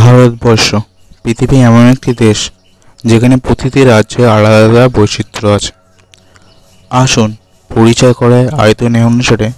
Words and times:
ভারতবর্ষ, 0.00 0.68
পৃথিবী 1.24 1.56
এমন 1.68 1.84
একটি 1.94 2.10
দেশ 2.24 2.38
যেখানে 3.04 3.36
প্রতিটি 3.36 3.80
রাজ্যে 3.92 4.22
আলাদা 4.36 4.60
আলাদা 4.64 4.84
বৈচিত্র্য 4.88 5.48
আছে। 5.56 5.72
আসুন 6.90 7.30
পরিচয় 7.70 8.14
করায় 8.20 8.46
আয়তনে 8.62 9.00
অনুসারে 9.10 9.48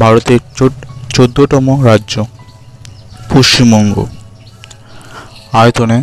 ভারতের 0.00 0.40
চোদ্দতম 1.14 1.66
রাজ্য, 1.84 2.14
পশ্চিমবঙ্গ। 3.32 3.96
আয়তনে 5.52 5.98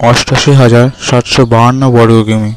অষ্টাশি 0.00 0.52
হাজার 0.60 0.86
সাতশো 1.08 1.42
বাহান্ন 1.46 1.82
বর্গ 1.96 2.16
কিমি 2.28 2.52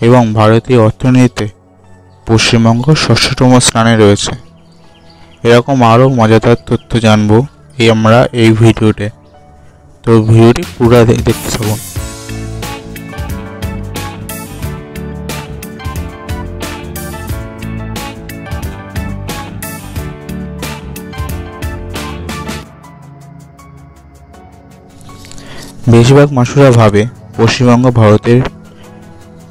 এবং 0.00 0.22
ভারতীয় 0.32 0.78
অর্থনীতিতে 0.86 1.46
পশ্চিমবঙ্গ 2.26 2.84
ষষ্ঠতম 3.04 3.50
স্থানে 3.58 3.92
রয়েছে। 3.96 4.32
এরকম 5.48 5.78
আরও 5.92 6.06
মজাদার 6.18 6.58
তথ্য 6.68 6.90
জানব 7.06 7.30
এই 7.80 7.86
আমরা 7.94 8.18
এই 8.42 8.50
ভিডিওতে। 8.60 9.06
তো 10.04 10.10
ভিডিওটি 10.28 10.62
পুরো 10.74 10.98
দেখতে 11.08 11.48
থাকুন। 11.54 11.78
বেশিরভাগ 25.92 26.28
মানুষরা 26.38 26.70
ভাবে 26.80 27.02
পশ্চিমবঙ্গ 27.38 27.84
ভারতের 28.00 28.40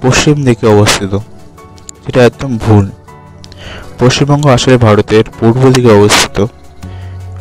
পশ্চিম 0.03 0.35
দিকে 0.47 0.65
অবস্থিত। 0.75 1.13
যেটা 2.03 2.19
একদম 2.29 2.51
ভুল। 2.65 2.85
পশ্চিমবঙ্গ 3.99 4.47
আসলে 4.47 4.77
ভারতের 4.77 5.23
পূর্ব 5.39 5.61
দিকে 5.69 5.89
অবস্থিত 5.91 6.37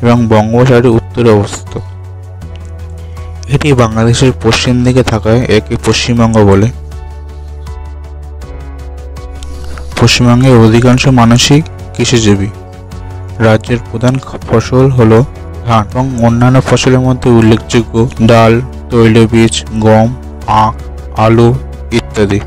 এবং 0.03 0.27
বঙ্গোপসাগরের 0.29 0.87
উত্তরে 0.87 1.31
অবস্থিত। 1.31 1.79
এটি 3.55 3.73
বাংলাদেশের 3.73 4.33
পশ্চিম 4.43 4.85
দিকে 4.85 5.03
থাকায় 5.03 5.41
একে 5.57 5.77
পশ্চিমবঙ্গ 5.87 6.37
বলে। 6.45 6.69
পশ্চিমবঙ্গের 10.01 10.57
অধিকাংশ 10.57 11.09
মানুষই 11.09 11.63
কৃষিজীবী। 11.97 12.49
রাজ্যের 13.39 13.79
প্রধান 13.91 14.15
ফসল 14.51 14.91
হল 14.91 15.23
ধান 15.67 15.85
এবং 15.93 16.25
অন্যান্য 16.25 16.61
ফসলের 16.61 17.01
মধ্যে 17.01 17.31
উল্লেখযোগ্য 17.31 18.09
ডাল 18.27 18.61
তৈলবীজ 18.91 19.65
গম, 19.81 20.15
আখ, 20.47 20.75
আলু 21.21 21.55
ইত্যাদি। 21.91 22.41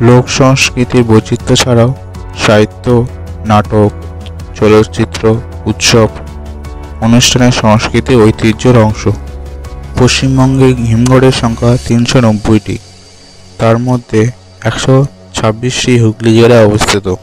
লোক 0.00 0.28
সংস্কৃতির 0.28 1.04
বৈচিত্র্য 1.04 1.56
ছাড়াও 1.56 1.94
সাহিত্য, 2.38 3.06
নাটক, 3.46 3.90
চলচ্চিত্র, 4.54 5.36
উৎসব, 5.66 6.08
অনুষ্ঠানের 7.00 7.52
সংস্কৃতি 7.52 8.14
ঐতিহ্যের 8.14 8.78
অংশ। 8.78 9.08
পশ্চিমবঙ্গে 9.98 10.66
হিমঘরের 10.66 11.32
সংখ্যা 11.32 11.76
তিনশো 11.86 12.20
নব্বইটি। 12.20 12.78
তার 13.58 13.78
মধ্যে 13.78 14.30
একশো 14.60 15.06
ছাব্বিশটি 15.34 15.98
হুগলি 15.98 16.36
জেলায় 16.36 16.66
অবস্থিত। 16.66 17.14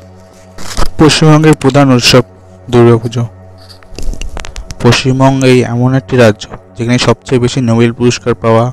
পশ্চিমবঙ্গের 1.00 1.56
প্রধান 1.56 1.92
উৎসব 1.92 2.24
দুর্গাপুজো। 2.70 3.26
পশ্চিমবঙ্গ 4.84 5.44
এই 5.44 5.64
এমন 5.64 5.94
একটি 5.94 6.18
রাজ্য 6.18 6.48
যেখানে 6.78 7.00
সবচেয়ে 7.00 7.40
বেশি 7.40 7.62
নোবেল 7.62 7.92
পুরস্কার 7.92 8.36
পাওয়া 8.36 8.72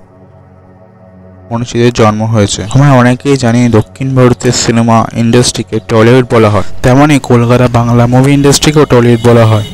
মনীষীদের 1.51 1.93
জন্ম 2.01 2.21
হয়েছে। 2.35 2.61
আমরা 2.75 2.91
অনেকেই 3.01 3.37
জানি 3.45 3.61
দক্ষিণ 3.79 4.09
ভারতের 4.17 4.55
সিনেমা 4.65 4.97
ইন্ডাস্ট্রিকে 5.23 5.77
টলিউড 5.91 6.25
বলা 6.35 6.51
হয়। 6.55 6.67
তেমনই 6.85 7.19
কলকাতা 7.31 7.67
বাংলা 7.79 8.05
মুভি 8.15 8.31
ইন্ডাস্ট্রিকেও 8.39 8.85
টলিউড 8.93 9.21
বলা 9.29 9.45
হয়। 9.47 9.67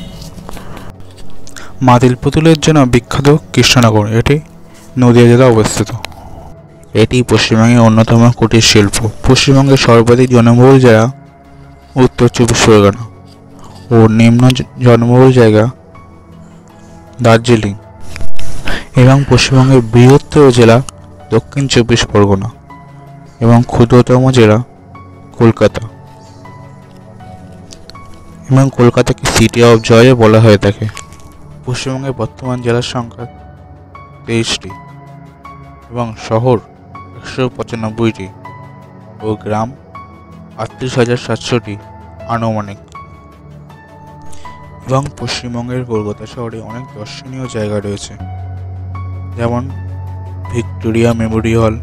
মাদিল 1.88 2.14
পুতুলের 2.22 2.58
জন্য 2.64 2.80
বিখ্যাত 2.94 3.28
কৃষ্ণনগর, 3.52 4.04
এটি 4.18 4.36
নদিয়া 4.98 5.26
জেলায় 5.30 5.50
অবস্থিত। 5.54 5.90
এটি 7.02 7.18
পশ্চিমবঙ্গের 7.30 7.82
অন্যতম 7.88 8.22
কুটির 8.38 8.64
শিল্প। 8.70 8.96
পশ্চিমবঙ্গের 9.28 9.80
সর্বাধিক 9.86 10.28
জনবহুল 10.30 10.76
জায়গা 10.86 11.06
উত্তর 12.04 12.28
চব্বিশ 12.36 12.60
পরগনা 12.64 13.02
ও 13.94 13.96
নিম্ন 14.18 14.42
জনবহুল 14.86 15.30
জায়গা 15.32 15.64
দার্জিলিং 17.22 17.74
এবং 19.02 19.16
পশ্চিমবঙ্গের 19.30 19.82
বৃহত্তর 19.92 20.46
জেলা 20.50 20.76
দক্ষিণ 21.32 21.64
চব্বিশ 21.68 22.06
পরগনা 22.06 22.48
এবং 23.40 23.62
ক্ষুদ্রতম 23.66 24.30
জেলা 24.30 24.58
কলকাতা। 25.38 25.82
এবং 28.50 28.70
কলকাতাকে 28.76 29.24
সিটি 29.26 29.64
অফ 29.64 29.80
জয়ও 29.82 30.14
বলা 30.16 30.40
হয়ে 30.40 30.58
থাকে। 30.58 30.86
পশ্চিমবঙ্গের 31.66 32.12
বর্তমান 32.12 32.62
জেলার 32.62 32.82
সংখ্যা 32.82 33.26
তেইশটি 34.26 34.70
এবং 35.90 36.14
শহর 36.28 36.58
একশো 37.16 37.50
পঁচানব্বইটি 37.56 38.28
ও 39.22 39.36
গ্রাম 39.42 39.68
আটত্রিশ 40.58 40.92
হাজার 40.98 41.16
সাতশোটি 41.16 41.74
আনুমানিক। 42.28 42.78
এবং 44.86 45.02
পশ্চিমবঙ্গের 45.18 45.82
কলকাতা 45.84 46.24
শহরে 46.26 46.58
অনেক 46.60 46.84
দর্শনীয় 46.98 47.46
জায়গা 47.52 47.80
রয়েছে। 47.80 48.12
যেমন 49.36 49.62
Victoria 50.52 51.10
Memorial 51.20 51.74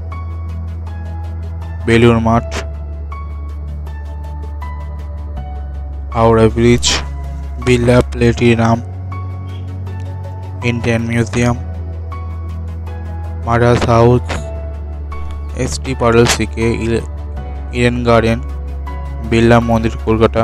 Belur 1.87 2.17
Math, 2.27 2.47
Howrah 6.15 6.45
Bridge 6.55 6.85
Birla 7.65 7.97
planetarium, 8.11 8.77
Indian 10.69 11.01
Museum 11.09 11.57
মারাস 13.45 13.81
house 13.91 14.25
S 15.63 15.73
T 15.83 15.93
পারল 15.99 16.25
সিকে 16.35 16.67
Eden 17.77 17.97
Garden 18.07 18.39
Birla 19.29 19.57
Mandir 19.69 19.93
Kolkata 20.05 20.43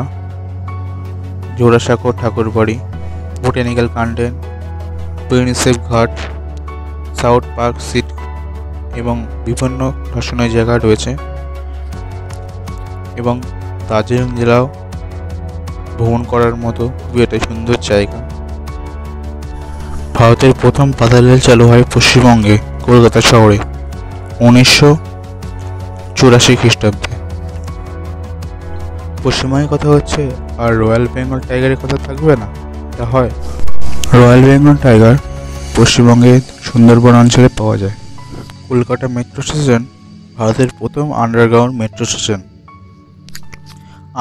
Jorasanko 1.58 2.10
Thakurbari, 2.20 2.76
botanical 3.42 3.88
garden 3.96 4.34
Prinsep 5.28 5.78
Ghat, 5.90 6.12
south 7.22 7.44
park 7.56 7.76
seat 7.90 8.05
এবং 8.96 9.26
বিভিন্ন 9.46 9.92
দর্শনীয় 10.16 10.50
জায়গা 10.50 10.78
রয়েছে। 10.78 11.18
এবং 13.16 13.42
দার্জিলিং 13.90 14.38
জেলাও 14.38 14.70
ভ্রমণ 15.98 16.24
করার 16.24 16.56
মতো 16.56 16.88
খুবই 16.88 17.24
একটা 17.24 17.40
সুন্দর 17.40 17.76
জায়গা। 17.82 18.20
ভারতের 20.16 20.54
প্রথম 20.62 20.92
পাতাল 20.92 21.26
রেল 21.26 21.40
চালু 21.40 21.68
হয় 21.68 21.84
পশ্চিমবঙ্গে, 21.94 22.58
কলকাতা 22.84 23.22
শহরে, 23.22 23.58
উনিশশো 24.40 24.98
চুরাশি 26.16 26.56
খ্রিস্টাব্দে। 26.56 27.12
পশ্চিমবঙ্গের 29.24 29.68
কথা 29.68 29.88
হচ্ছে, 29.88 30.32
আর 30.58 30.78
রয়্যাল 30.78 31.08
বেঙ্গল 31.14 31.40
টাইগারের 31.40 31.78
কথা 31.84 31.98
থাকবে 32.06 32.36
না? 32.36 32.46
এটা 32.94 33.06
হয়। 33.06 33.30
রয়্যাল 34.14 34.42
বেঙ্গল 34.42 34.76
টাইগার 34.76 35.16
পশ্চিমবঙ্গের 35.76 36.42
সুন্দরবন 36.64 37.16
অঞ্চলে 37.16 37.50
পাওয়া 37.58 37.78
যায়। 37.78 38.05
কলকাতা 38.70 39.08
মেট্রো 39.16 39.42
স্টেশন 39.48 39.82
ভারতের 40.38 40.70
প্রথম 40.80 41.06
আন্ডারগ্রাউন্ড 41.24 41.74
মেট্রো 41.82 42.06
স্টেশন। 42.12 42.42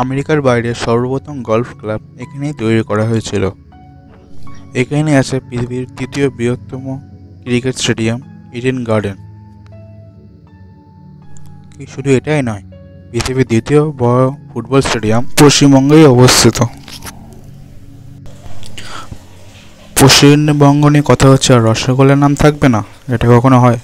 আমেরিকার 0.02 0.38
বাইরে 0.48 0.70
সর্বপ্রথম 0.84 1.36
গলফ 1.48 1.68
ক্লাব 1.80 2.00
এখানেই 2.22 2.54
তৈরি 2.60 2.82
করা 2.90 3.04
হয়েছিল। 3.10 3.44
এখানে 4.80 5.10
আছে 5.20 5.36
পৃথিবীর 5.48 5.84
তৃতীয় 5.96 6.26
বৃহত্তম 6.36 6.84
ক্রিকেট 7.44 7.74
স্টেডিয়াম, 7.82 8.18
ইডেন 8.56 8.78
গার্ডেন। 8.88 9.16
কি, 11.74 11.84
শুধু 11.94 12.10
এটাই 12.18 12.40
নয়, 12.48 12.64
পৃথিবীর 13.10 13.46
দ্বিতীয় 13.52 13.82
বড় 14.02 14.24
ফুটবল 14.50 14.80
স্টেডিয়াম 14.88 15.22
পশ্চিমবঙ্গেই 15.40 16.04
অবস্থিত। 16.14 16.58
পশ্চিমবঙ্গ 20.00 20.82
নিয়ে 20.94 21.04
কথা 21.10 21.26
হচ্ছে 21.32 21.50
আর 21.56 21.60
রসগোল্লার 21.68 22.18
নাম 22.24 22.32
থাকবে 22.42 22.66
না? 22.74 22.80
এটা 23.14 23.26
কখনো 23.34 23.58
হয়? 23.64 23.78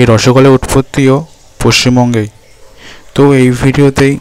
এই 0.00 0.04
রসগোল্লার 0.12 0.52
উৎপত্তিও 0.58 1.16
পশ্চিমবঙ্গেই। 1.62 2.28
তো 3.14 3.22
এই 3.40 3.48
ভিডিওতেই 3.62 4.12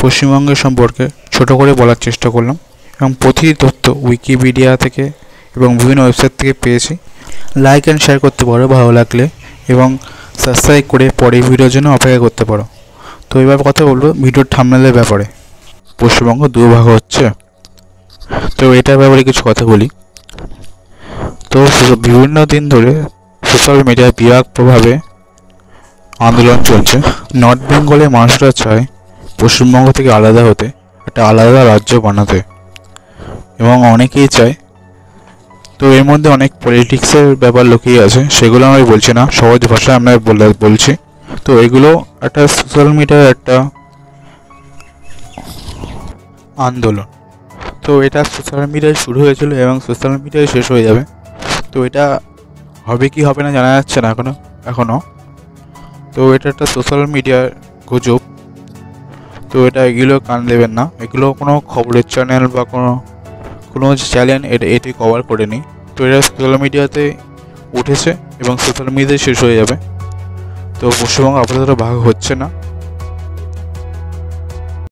পশ্চিমবঙ্গের 0.00 0.58
সম্পর্কে 0.64 1.04
ছোট 1.34 1.48
করে 1.58 1.70
বলার 1.80 1.98
চেষ্টা 2.06 2.28
করলাম 2.34 2.56
এবং 2.98 3.10
প্রতিটি 3.22 3.54
তথ্য 3.64 3.84
উইকিপিডিয়া 4.06 4.70
থেকে 4.84 5.04
এবং 5.56 5.70
বিভিন্ন 5.80 6.00
ওয়েবসাইট 6.04 6.32
থেকে 6.40 6.52
পেয়েছি। 6.62 6.92
লাইক 7.64 7.82
অ্যান্ড 7.86 8.00
শেয়ার 8.04 8.18
করতে 8.24 8.42
পারো 8.48 8.64
ভালো 8.76 8.90
লাগলে 8.98 9.24
এবং 9.72 9.88
সাবস্ক্রাইব 10.42 10.84
করে 10.92 11.06
পরের 11.20 11.42
ভিডিওর 11.48 11.70
জন্য 11.74 11.86
অপেক্ষা 11.96 12.20
করতে 12.24 12.44
পারো। 12.50 12.64
তো 13.28 13.34
এবার 13.44 13.58
কথা 13.68 13.82
বলব 13.90 14.04
ভিডিওর 14.24 14.46
থামনেলের 14.54 14.94
ব্যাপারে। 14.98 15.24
পশ্চিমবঙ্গ 16.00 16.42
দুভাগ 16.54 16.84
হচ্ছে। 16.94 17.24
তো 18.58 18.64
এটার 18.78 18.98
ব্যাপারে 19.00 19.22
কিছু 19.28 19.42
কথা 19.48 19.64
বলি। 19.72 19.86
তো 21.50 21.58
বিভিন্ন 22.06 22.36
দিন 22.52 22.62
ধরে 22.72 22.92
সোশ্যাল 23.54 23.84
মিডিয়ার 23.84 24.12
বিরাট 24.16 24.46
প্রভাবে 24.54 24.98
আন্দোলন 26.18 26.62
চলছে। 26.62 26.98
নর্থ 27.34 27.60
বেঙ্গলের 27.60 28.10
মানুষরা 28.10 28.50
চায় 28.50 28.86
পশ্চিমবঙ্গ 29.40 29.90
থেকে 29.90 30.12
আলাদা 30.12 30.44
হতে, 30.44 30.66
একটা 31.06 31.28
আলাদা 31.28 31.64
রাজ্য 31.64 31.96
বানাতে। 31.96 32.42
এবং 33.58 33.86
অনেকেই 33.86 34.28
চায়, 34.28 34.54
তো 35.78 35.92
এর 35.92 36.04
মধ্যে 36.04 36.30
অনেক 36.30 36.52
পলিটিক্সের 36.62 37.36
ব্যাপার 37.36 37.66
লুকিয়ে 37.66 38.04
আছে, 38.04 38.24
সেগুলো 38.30 38.66
আমি 38.66 38.82
বলছি 38.82 39.12
না, 39.12 39.28
সহজ 39.32 39.68
ভাষায় 39.68 39.96
আমরা 39.96 40.18
বলে- 40.18 40.54
বলছি। 40.60 40.96
তো 41.44 41.60
এগুলো 41.60 42.04
একটা 42.20 42.48
সোশ্যাল 42.48 42.88
মিডিয়ার 42.88 43.30
একটা 43.30 43.70
আন্দোলন। 46.56 47.04
তো 47.82 48.02
এটা 48.02 48.24
সোশ্যাল 48.24 48.66
মিডিয়ায় 48.66 48.94
শুরু 48.94 49.20
হয়েছিল 49.20 49.52
এবং 49.52 49.80
সোশ্যাল 49.86 50.12
মিডিয়ায় 50.12 50.46
শেষ 50.46 50.70
হয়ে 50.70 50.82
যাবে। 50.82 51.04
তো 51.72 51.84
এটা 51.84 52.20
হবে 52.86 53.06
কি 53.14 53.20
হবে 53.28 53.40
না 53.44 53.50
জানা 53.56 53.70
যাচ্ছে 53.76 53.98
না 54.04 54.08
এখনও 54.12 54.34
এখনও 54.70 54.98
তো 56.14 56.20
এটা 56.36 56.46
একটা 56.52 56.66
সোশ্যাল 56.74 57.02
মিডিয়ার 57.14 57.46
গুজব। 57.90 58.20
তো 59.50 59.56
এটা 59.68 59.80
এগুলো 59.90 60.14
কান 60.26 60.40
দেবেন 60.50 60.72
না। 60.78 60.84
এগুলো 61.04 61.26
কোনো 61.38 61.52
খবরের 61.72 62.06
চ্যানেল 62.12 62.44
বা 62.54 62.62
কোনো 62.72 62.90
কোনো 63.72 63.86
চ্যানেল 64.12 64.42
এটা 64.54 64.66
এটি 64.76 64.90
কভার 65.00 65.20
করেনি। 65.28 65.58
তো 65.94 66.00
এটা 66.08 66.18
সোশ্যাল 66.28 66.54
মিডিয়াতে 66.62 67.04
উঠেছে 67.78 68.10
এবং 68.42 68.54
সোশ্যাল 68.64 68.88
মিডিয়ায় 68.96 69.20
শেষ 69.26 69.38
হয়ে 69.44 69.56
যাবে। 69.60 69.76
তো 70.80 70.84
পশ্চিমবঙ্গ 71.00 71.36
আপাতত 71.42 71.70
ভাগ 71.84 71.94
হচ্ছে 72.08 72.32
না। 72.42 72.48